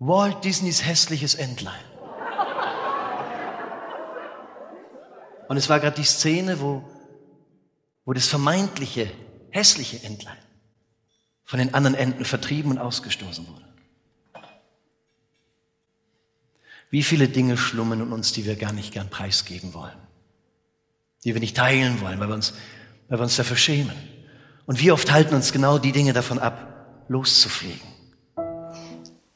[0.00, 1.84] Walt Disneys hässliches Entlein.
[5.48, 6.82] Und es war gerade die Szene, wo,
[8.04, 9.10] wo das vermeintliche
[9.50, 10.38] hässliche Entlein
[11.44, 13.64] von den anderen Enten vertrieben und ausgestoßen wurde.
[16.88, 19.98] Wie viele Dinge schlummern in uns, die wir gar nicht gern preisgeben wollen,
[21.24, 22.54] die wir nicht teilen wollen, weil wir uns,
[23.08, 23.96] weil wir uns dafür schämen.
[24.66, 27.89] Und wie oft halten uns genau die Dinge davon ab, loszufliegen.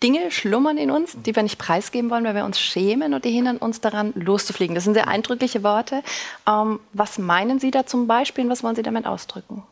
[0.04, 3.30] Dinge schlummern in uns, die wir nicht preisgeben wollen, weil wir uns schämen und die
[3.30, 4.74] hindern uns daran, loszufliegen.
[4.74, 6.02] Das sind sehr eindrückliche Worte.
[6.46, 9.62] Ähm, was meinen Sie da zum Beispiel und was wollen Sie damit ausdrücken?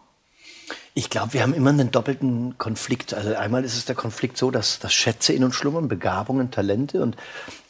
[0.95, 3.12] Ich glaube, wir haben immer einen doppelten Konflikt.
[3.12, 7.03] Also einmal ist es der Konflikt so, dass, dass Schätze in uns schlummern, Begabungen, Talente.
[7.03, 7.16] Und,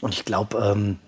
[0.00, 0.98] und ich glaube, ähm,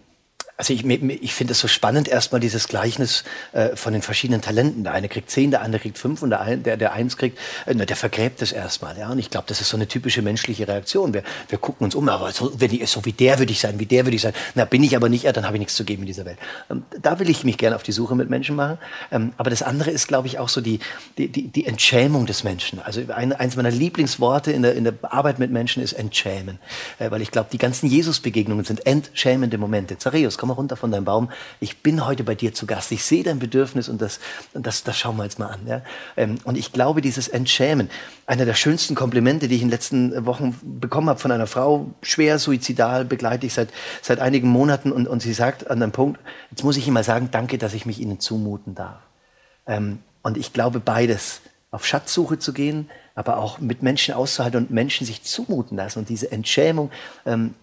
[0.56, 4.84] also ich, ich finde es so spannend, erstmal dieses Gleichnis äh, von den verschiedenen Talenten.
[4.84, 7.38] Der eine kriegt zehn, der andere kriegt fünf und der, ein, der, der eins kriegt,
[7.66, 8.96] äh, der vergräbt es erstmal.
[8.96, 9.10] Ja?
[9.10, 11.12] Und ich glaube, das ist so eine typische menschliche Reaktion.
[11.12, 13.80] Wir, wir gucken uns um, aber so, wenn ich, so wie der würde ich sein,
[13.80, 14.32] wie der würde ich sein.
[14.54, 16.38] Na, bin ich aber nicht, ja, dann habe ich nichts zu geben in dieser Welt.
[16.70, 18.78] Ähm, da will ich mich gerne auf die Suche mit Menschen machen.
[19.10, 20.78] Ähm, aber das andere ist, glaube ich, auch so die,
[21.18, 22.78] die, die, die Entschämung des Menschen.
[22.78, 26.60] Also ein, eins meiner Lieblingsworte in der, in der Arbeit mit Menschen ist entschämen.
[27.00, 29.98] Äh, weil ich glaube, die ganzen Jesus-Begegnungen sind entschämende Momente.
[29.98, 31.30] Zareus, komm mal runter von deinem Baum.
[31.58, 32.92] Ich bin heute bei dir zu Gast.
[32.92, 34.20] Ich sehe dein Bedürfnis und das,
[34.52, 35.60] und das, das schauen wir jetzt mal an.
[35.66, 35.80] Ja?
[36.18, 37.88] Ähm, und ich glaube, dieses Entschämen,
[38.26, 41.94] einer der schönsten Komplimente, die ich in den letzten Wochen bekommen habe von einer Frau,
[42.02, 43.70] schwer suizidal, begleite ich seit,
[44.02, 47.04] seit einigen Monaten und, und sie sagt an einem Punkt, jetzt muss ich Ihnen mal
[47.04, 49.00] sagen, danke, dass ich mich Ihnen zumuten darf.
[49.66, 54.70] Ähm, und ich glaube beides, auf Schatzsuche zu gehen, aber auch mit Menschen auszuhalten und
[54.70, 56.90] Menschen sich zumuten lassen und diese Entschämung,
[57.24, 57.54] ähm,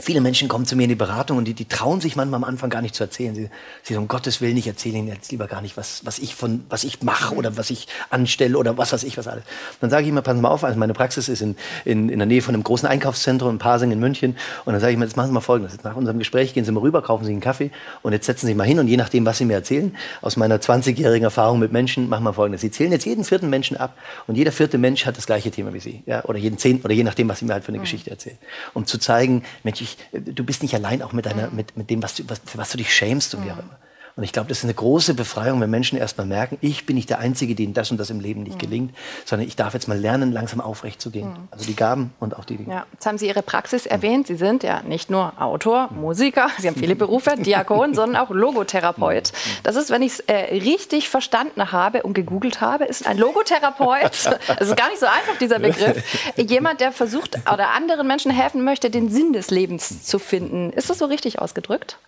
[0.00, 2.44] Viele Menschen kommen zu mir in die Beratung und die, die trauen sich manchmal am
[2.44, 3.34] Anfang gar nicht zu erzählen.
[3.34, 3.50] Sie,
[3.82, 6.36] sie sagen, um Gottes Willen, ich erzähle Ihnen jetzt lieber gar nicht, was, was ich
[6.36, 9.42] von, was ich mache oder was ich anstelle oder was weiß ich, was alles.
[9.80, 12.20] Dann sage ich immer, passen Sie mal auf, also meine Praxis ist in, in, in
[12.20, 14.36] der Nähe von einem großen Einkaufszentrum in Pasing in München.
[14.64, 15.72] Und dann sage ich mir, jetzt machen Sie mal Folgendes.
[15.72, 18.42] Jetzt nach unserem Gespräch gehen Sie mal rüber, kaufen Sie einen Kaffee und jetzt setzen
[18.42, 21.58] Sie sich mal hin und je nachdem, was Sie mir erzählen, aus meiner 20-jährigen Erfahrung
[21.58, 22.60] mit Menschen, machen wir Folgendes.
[22.60, 25.74] Sie zählen jetzt jeden vierten Menschen ab und jeder vierte Mensch hat das gleiche Thema
[25.74, 26.04] wie Sie.
[26.06, 26.24] Ja?
[26.26, 27.82] Oder jeden zehnten, oder je nachdem, was Sie mir halt für eine mhm.
[27.82, 28.38] Geschichte erzählen.
[28.74, 32.02] Um zu zeigen, Mensch, ich, du bist nicht allein auch mit, deiner, mit, mit dem,
[32.02, 33.78] was du, was, für was du dich schämst und wie auch immer.
[34.18, 37.08] Und ich glaube, das ist eine große Befreiung, wenn Menschen erstmal merken, ich bin nicht
[37.08, 38.58] der Einzige, dem das und das im Leben nicht mhm.
[38.58, 41.28] gelingt, sondern ich darf jetzt mal lernen, langsam aufrecht zu gehen.
[41.28, 41.48] Mhm.
[41.52, 42.74] Also die Gaben und auch die Dinge.
[42.74, 42.86] Ja.
[42.92, 44.26] Jetzt haben Sie Ihre Praxis erwähnt.
[44.26, 49.30] Sie sind ja nicht nur Autor, Musiker, Sie haben viele Berufe, Diakon, sondern auch Logotherapeut.
[49.32, 49.50] Mhm.
[49.62, 54.02] Das ist, wenn ich es äh, richtig verstanden habe und gegoogelt habe, ist ein Logotherapeut,
[54.48, 56.02] das ist gar nicht so einfach, dieser Begriff,
[56.36, 60.72] jemand, der versucht oder anderen Menschen helfen möchte, den Sinn des Lebens zu finden.
[60.72, 61.98] Ist das so richtig ausgedrückt?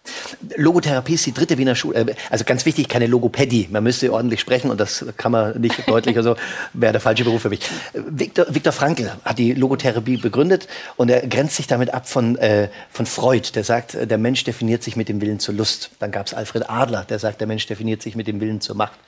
[0.56, 1.99] Logotherapie ist die dritte Wiener Schule
[2.30, 3.68] also ganz wichtig, keine Logopädie.
[3.70, 6.36] Man müsste ordentlich sprechen und das kann man nicht deutlich, also
[6.72, 7.60] wäre der falsche Beruf für mich.
[7.92, 12.68] Viktor, Viktor Frankl hat die Logotherapie begründet und er grenzt sich damit ab von, äh,
[12.90, 15.90] von Freud, der sagt, der Mensch definiert sich mit dem Willen zur Lust.
[15.98, 18.76] Dann gab es Alfred Adler, der sagt, der Mensch definiert sich mit dem Willen zur
[18.76, 18.98] Macht.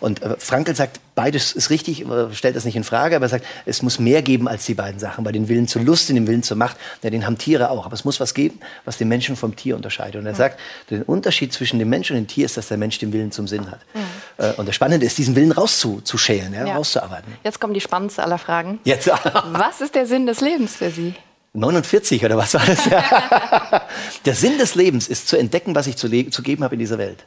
[0.00, 3.46] Und äh, Frankl sagt, beides ist richtig, stellt das nicht in Frage, aber er sagt,
[3.66, 5.24] es muss mehr geben als die beiden Sachen.
[5.24, 7.84] Bei den Willen zur Lust und dem Willen zur Macht, ja, den haben Tiere auch.
[7.84, 10.16] Aber es muss was geben, was den Menschen vom Tier unterscheidet.
[10.16, 10.58] Und er sagt,
[10.90, 13.46] der Unterschied zwischen dem Mensch und dem Tier ist, dass der Mensch den Willen zum
[13.46, 13.80] Sinn hat.
[13.92, 14.54] Mhm.
[14.56, 16.74] Und das Spannende ist, diesen Willen rauszuschälen, ja, ja.
[16.74, 17.34] rauszuarbeiten.
[17.44, 18.80] Jetzt kommen die spannendste aller Fragen.
[18.84, 19.08] Jetzt.
[19.52, 21.14] was ist der Sinn des Lebens für Sie?
[21.54, 22.88] 49 oder was war das?
[24.24, 26.96] der Sinn des Lebens ist zu entdecken, was ich zu, zu geben habe in dieser
[26.96, 27.26] Welt.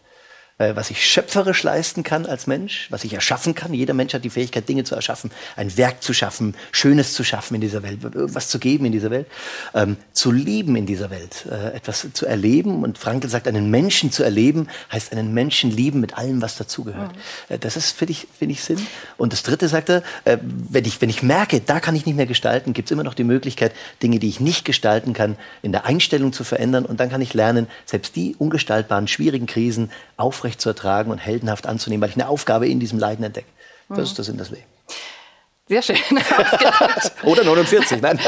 [0.58, 3.74] Äh, was ich schöpferisch leisten kann als Mensch, was ich erschaffen kann.
[3.74, 7.56] Jeder Mensch hat die Fähigkeit, Dinge zu erschaffen, ein Werk zu schaffen, Schönes zu schaffen
[7.56, 9.28] in dieser Welt, was zu geben in dieser Welt,
[9.74, 12.84] ähm, zu lieben in dieser Welt, äh, etwas zu erleben.
[12.84, 17.12] Und Frankl sagt, einen Menschen zu erleben, heißt einen Menschen lieben mit allem, was dazugehört.
[17.12, 17.56] Mhm.
[17.56, 18.80] Äh, das ist, finde ich, find ich Sinn.
[19.18, 22.16] Und das Dritte sagt er, äh, wenn, ich, wenn ich merke, da kann ich nicht
[22.16, 25.74] mehr gestalten, gibt es immer noch die Möglichkeit, Dinge, die ich nicht gestalten kann, in
[25.74, 26.86] der Einstellung zu verändern.
[26.86, 31.18] Und dann kann ich lernen, selbst die ungestaltbaren, schwierigen Krisen aufrecht aufrecht zu ertragen und
[31.18, 33.48] heldenhaft anzunehmen, weil ich eine Aufgabe in diesem Leiden entdecke.
[33.90, 34.04] Das mhm.
[34.04, 34.66] ist das in das Leben.
[35.68, 35.98] Sehr schön
[37.24, 38.20] Oder 49, nein.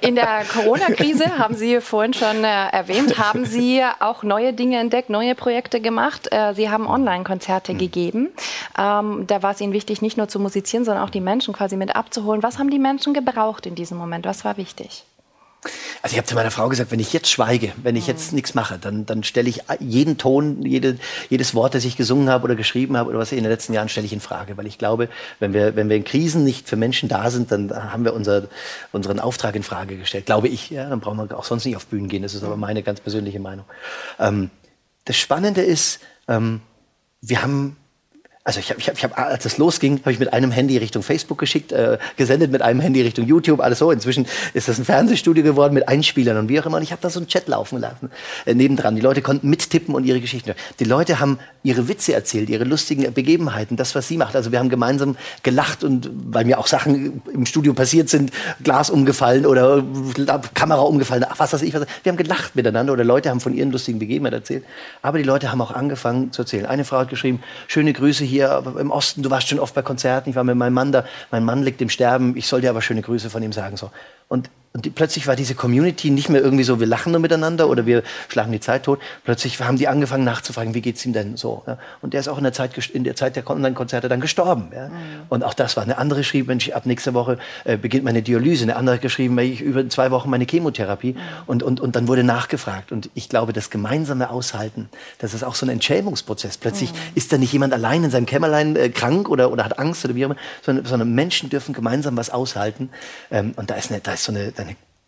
[0.00, 5.10] In der Corona-Krise, haben Sie vorhin schon äh, erwähnt, haben Sie auch neue Dinge entdeckt,
[5.10, 6.28] neue Projekte gemacht.
[6.30, 7.78] Äh, Sie haben Online-Konzerte mhm.
[7.78, 8.28] gegeben.
[8.78, 11.76] Ähm, da war es Ihnen wichtig, nicht nur zu musizieren, sondern auch die Menschen quasi
[11.76, 12.44] mit abzuholen.
[12.44, 14.24] Was haben die Menschen gebraucht in diesem Moment?
[14.24, 15.02] Was war wichtig?
[16.02, 18.54] Also ich habe zu meiner Frau gesagt, wenn ich jetzt schweige, wenn ich jetzt nichts
[18.54, 22.54] mache, dann, dann stelle ich jeden Ton, jede, jedes Wort, das ich gesungen habe oder
[22.54, 24.56] geschrieben habe oder was ich in den letzten Jahren, stelle ich in Frage.
[24.56, 25.08] Weil ich glaube,
[25.40, 28.48] wenn wir, wenn wir in Krisen nicht für Menschen da sind, dann haben wir unser,
[28.92, 30.26] unseren Auftrag in Frage gestellt.
[30.26, 30.70] Glaube ich.
[30.70, 32.22] Ja, dann brauchen wir auch sonst nicht auf Bühnen gehen.
[32.22, 33.64] Das ist aber meine ganz persönliche Meinung.
[34.18, 34.50] Ähm,
[35.04, 36.60] das Spannende ist, ähm,
[37.20, 37.76] wir haben
[38.46, 40.76] also ich habe, ich hab, ich hab, als es losging, habe ich mit einem Handy
[40.76, 43.90] Richtung Facebook geschickt, äh, gesendet, mit einem Handy Richtung YouTube, alles so.
[43.90, 46.76] Inzwischen ist das ein Fernsehstudio geworden mit Einspielern und wie auch immer.
[46.76, 48.08] Und ich habe da so einen Chat laufen lassen,
[48.44, 48.94] äh, nebendran.
[48.94, 50.54] Die Leute konnten mittippen und ihre Geschichten.
[50.78, 54.36] Die Leute haben ihre Witze erzählt, ihre lustigen Begebenheiten, das, was sie macht.
[54.36, 58.30] Also wir haben gemeinsam gelacht und weil mir auch Sachen im Studio passiert sind,
[58.62, 59.84] Glas umgefallen oder
[60.54, 61.74] Kamera umgefallen, was weiß ich.
[61.74, 61.86] Was.
[62.04, 64.64] Wir haben gelacht miteinander oder Leute haben von ihren lustigen Begebenheiten erzählt.
[65.02, 66.66] Aber die Leute haben auch angefangen zu erzählen.
[66.66, 69.82] Eine Frau hat geschrieben, schöne Grüße hier hier im Osten, du warst schon oft bei
[69.82, 72.70] Konzerten, ich war mit meinem Mann da, mein Mann liegt im Sterben, ich soll dir
[72.70, 73.76] aber schöne Grüße von ihm sagen.
[73.76, 73.90] So.
[74.28, 77.70] Und und die, plötzlich war diese Community nicht mehr irgendwie so, wir lachen nur miteinander
[77.70, 79.00] oder wir schlagen die Zeit tot.
[79.24, 81.62] Plötzlich haben die angefangen nachzufragen, wie geht's ihm denn so?
[81.66, 81.78] Ja?
[82.02, 84.68] Und der ist auch in der Zeit, in der Zeit der Online-Konzerte dann gestorben.
[84.74, 84.88] Ja?
[84.88, 84.92] Mhm.
[85.30, 88.64] Und auch das war eine andere schrieb, Mensch, ab nächster Woche äh, beginnt meine Dialyse.
[88.64, 91.14] Eine andere geschrieben, ich über zwei Wochen meine Chemotherapie.
[91.14, 91.18] Mhm.
[91.46, 92.92] Und, und, und dann wurde nachgefragt.
[92.92, 96.58] Und ich glaube, das gemeinsame Aushalten, das ist auch so ein Entschämungsprozess.
[96.58, 96.98] Plötzlich mhm.
[97.14, 100.14] ist da nicht jemand allein in seinem Kämmerlein äh, krank oder, oder hat Angst oder
[100.14, 102.90] wie auch immer, sondern, sondern Menschen dürfen gemeinsam was aushalten.
[103.30, 104.52] Ähm, und da ist, eine, da ist so eine,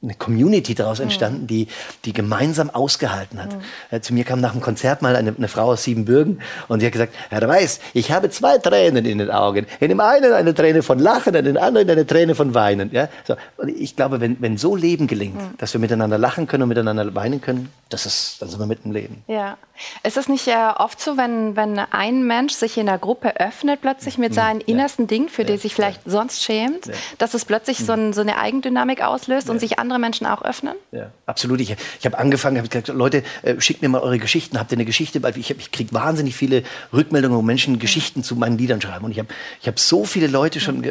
[0.00, 1.04] eine Community daraus mhm.
[1.04, 1.66] entstanden, die,
[2.04, 3.56] die gemeinsam ausgehalten hat.
[3.90, 4.02] Mhm.
[4.02, 6.92] Zu mir kam nach dem Konzert mal eine, eine, Frau aus Siebenbürgen und sie hat
[6.92, 9.66] gesagt, Herr Weiß, ich habe zwei Tränen in den Augen.
[9.80, 12.92] In dem einen eine Träne von Lachen, in dem anderen eine Träne von Weinen.
[12.92, 13.08] Ja?
[13.26, 13.34] So.
[13.56, 15.56] Und ich glaube, wenn, wenn so Leben gelingt, mhm.
[15.58, 18.88] dass wir miteinander lachen können und miteinander weinen können, das ist, dann sind wir mitten
[18.88, 19.24] im Leben.
[19.26, 19.56] Ja.
[20.02, 23.80] Ist es nicht äh, oft so, wenn, wenn ein Mensch sich in einer Gruppe öffnet,
[23.80, 24.34] plötzlich mit mhm.
[24.34, 25.08] seinen innersten ja.
[25.08, 25.48] Dingen, für ja.
[25.48, 26.12] die sich vielleicht ja.
[26.12, 30.27] sonst schämt, dass es plötzlich so, ein, so, eine Eigendynamik auslöst und sich andere Menschen
[30.27, 30.74] auch öffnen?
[30.92, 31.61] Ja, absolut.
[31.61, 34.59] Ich, ich habe angefangen, habe gesagt, Leute, äh, schickt mir mal eure Geschichten.
[34.59, 35.22] Habt ihr eine Geschichte?
[35.22, 37.79] Weil ich, ich kriege wahnsinnig viele Rückmeldungen, wo Menschen mhm.
[37.79, 39.05] Geschichten zu meinen Liedern schreiben.
[39.05, 39.29] Und ich habe
[39.61, 40.85] ich hab so viele Leute schon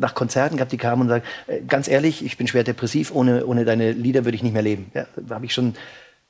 [0.00, 3.46] nach Konzerten gehabt, die kamen und sagen, äh, ganz ehrlich, ich bin schwer depressiv, ohne,
[3.46, 4.90] ohne deine Lieder würde ich nicht mehr leben.
[4.94, 5.74] Ja, da habe ich schon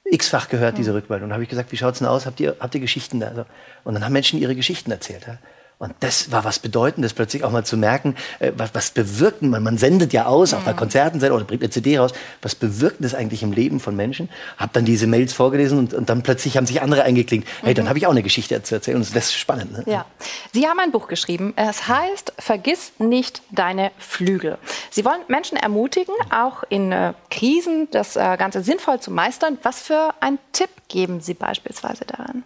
[0.05, 1.29] x-fach gehört, diese Rückmeldung.
[1.29, 2.27] Und habe ich gesagt, wie schaut's denn aus?
[2.27, 3.29] Habt ihr, habt ihr Geschichten da?
[3.29, 3.45] Also,
[3.85, 5.27] und dann haben Menschen ihre Geschichten erzählt.
[5.27, 5.39] Ja?
[5.79, 9.63] Und das war was Bedeutendes, plötzlich auch mal zu merken, äh, was, was bewirkt man?
[9.63, 10.77] Man sendet ja aus, auch bei mhm.
[10.77, 12.13] Konzerten oder bringt eine CD raus.
[12.43, 14.29] Was bewirkt das eigentlich im Leben von Menschen?
[14.57, 17.49] Hab dann diese Mails vorgelesen und, und dann plötzlich haben sich andere eingeklinkt.
[17.63, 17.75] Hey, mhm.
[17.75, 18.97] dann habe ich auch eine Geschichte zu erzählen.
[18.99, 19.73] Und das ist spannend.
[19.73, 19.83] Ne?
[19.87, 20.07] Ja.
[20.53, 21.53] Sie haben ein Buch geschrieben.
[21.57, 24.59] Es heißt Vergiss nicht deine Flügel.
[24.91, 29.59] Sie wollen Menschen ermutigen, auch in äh, Krisen das äh, Ganze sinnvoll zu meistern.
[29.63, 32.45] Was für einen Tipp geben Sie beispielsweise daran?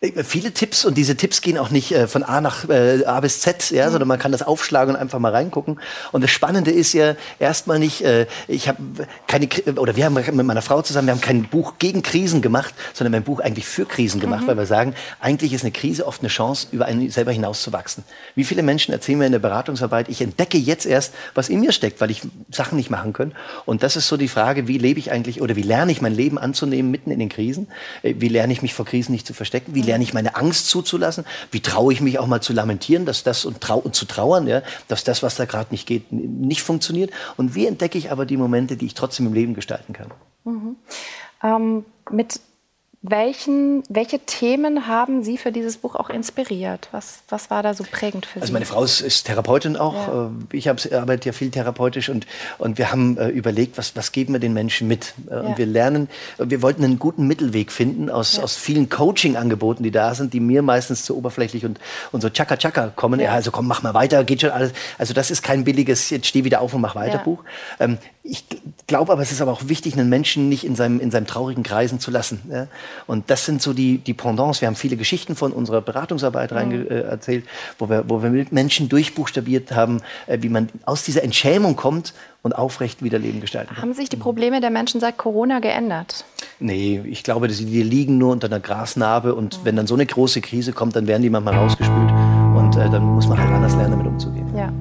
[0.00, 3.20] Äh, viele Tipps und diese Tipps gehen auch nicht äh, von A nach äh, A
[3.20, 3.92] bis Z, ja, mhm.
[3.92, 5.80] sondern man kann das aufschlagen und einfach mal reingucken.
[6.12, 8.78] Und das Spannende ist ja erstmal nicht, äh, ich habe
[9.26, 12.74] keine oder wir haben mit meiner Frau zusammen, wir haben kein Buch gegen Krisen gemacht,
[12.92, 14.48] sondern ein Buch eigentlich für Krisen gemacht, mhm.
[14.48, 18.04] weil wir sagen, eigentlich ist eine Krise oft eine Chance, über einen selber hinauszuwachsen.
[18.34, 21.72] Wie viele Menschen erzählen mir in der Beratungsarbeit, ich entdecke jetzt erst, was in mir
[21.72, 23.32] steckt, weil ich Sachen nicht machen kann.
[23.64, 26.14] Und das ist so die Frage, wie lebe ich eigentlich oder wie lerne ich mein
[26.14, 27.68] Leben anzunehmen mitten in den Krisen?
[28.02, 29.74] Äh, wie lerne ich mich vor Krisen nicht zu verstecken?
[29.74, 31.24] Wie lerne ich meine Angst zuzulassen?
[31.50, 34.46] Wie traue ich mich auch mal zu lamentieren, dass das und, trau und zu trauern,
[34.46, 37.10] ja, dass das, was da gerade nicht geht, nicht funktioniert?
[37.36, 40.08] Und wie entdecke ich aber die Momente, die ich trotzdem im Leben gestalten kann?
[40.44, 40.76] Mhm.
[41.42, 42.40] Ähm, mit
[43.02, 46.88] welchen, welche Themen haben Sie für dieses Buch auch inspiriert?
[46.92, 48.40] Was, was war da so prägend für also Sie?
[48.42, 49.94] Also meine Frau ist, ist Therapeutin auch.
[49.94, 50.26] Ja.
[50.26, 52.26] Äh, ich arbeite ja viel therapeutisch und,
[52.58, 55.14] und wir haben äh, überlegt, was, was geben wir den Menschen mit?
[55.28, 55.40] Äh, ja.
[55.40, 58.42] Und wir lernen, wir wollten einen guten Mittelweg finden aus, ja.
[58.42, 61.78] aus vielen Coaching-Angeboten, die da sind, die mir meistens zu oberflächlich und,
[62.12, 63.20] und so tschakka-tschakka kommen.
[63.20, 63.32] Ja.
[63.32, 64.72] also komm, mach mal weiter, geht schon alles.
[64.98, 67.44] Also das ist kein billiges, jetzt steh wieder auf und mach weiter Buch.
[67.80, 68.44] Ähm, ich
[68.86, 71.62] glaube aber, es ist aber auch wichtig, einen Menschen nicht in seinem, in seinem traurigen
[71.62, 72.42] Kreisen zu lassen.
[72.50, 72.66] Ja?
[73.06, 74.60] Und das sind so die, die Pendants.
[74.60, 76.56] Wir haben viele Geschichten von unserer Beratungsarbeit mhm.
[76.56, 77.44] rein äh, erzählt,
[77.78, 82.14] wo wir, wo wir mit Menschen durchbuchstabiert haben, äh, wie man aus dieser Entschämung kommt
[82.42, 83.82] und aufrecht wieder Leben gestalten kann.
[83.82, 86.24] Haben sich die Probleme der Menschen seit Corona geändert?
[86.58, 89.64] Nee, ich glaube, die, die liegen nur unter einer Grasnarbe und mhm.
[89.64, 92.35] wenn dann so eine große Krise kommt, dann werden die manchmal rausgespült
[92.76, 94.46] und äh, dann muss man halt anders lernen, damit umzugehen.
[94.56, 94.72] Ja.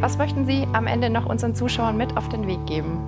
[0.00, 2.98] Was möchten Sie am Ende noch unseren Zuschauern mit auf den Weg geben?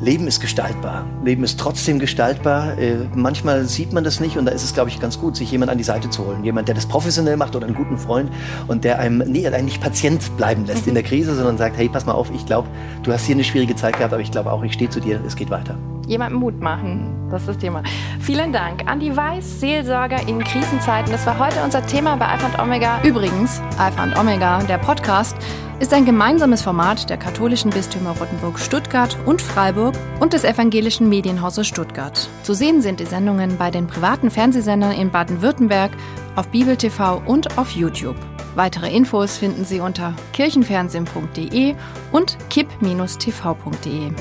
[0.00, 1.06] Leben ist gestaltbar.
[1.24, 2.78] Leben ist trotzdem gestaltbar.
[2.78, 5.50] Äh, manchmal sieht man das nicht und da ist es, glaube ich, ganz gut, sich
[5.50, 6.44] jemand an die Seite zu holen.
[6.44, 8.30] Jemand, der das professionell macht oder einen guten Freund
[8.68, 11.88] und der einem nee, einen nicht Patient bleiben lässt in der Krise, sondern sagt, hey,
[11.88, 12.68] pass mal auf, ich glaube,
[13.02, 15.20] du hast hier eine schwierige Zeit gehabt, aber ich glaube auch, ich stehe zu dir,
[15.26, 15.76] es geht weiter.
[16.06, 17.82] Jemandem Mut machen, das ist das Thema.
[18.28, 18.82] Vielen Dank.
[18.84, 21.10] Andi Weiß, Seelsorger in Krisenzeiten.
[21.10, 23.00] Das war heute unser Thema bei Alpha und Omega.
[23.02, 25.34] Übrigens, Alpha und Omega, der Podcast,
[25.80, 31.66] ist ein gemeinsames Format der katholischen Bistümer Rottenburg Stuttgart und Freiburg und des evangelischen Medienhauses
[31.66, 32.28] Stuttgart.
[32.42, 35.92] Zu sehen sind die Sendungen bei den privaten Fernsehsendern in Baden-Württemberg,
[36.36, 38.16] auf Bibel TV und auf YouTube.
[38.54, 41.74] Weitere Infos finden Sie unter kirchenfernsehen.de
[42.12, 44.12] und kipp-tv.de.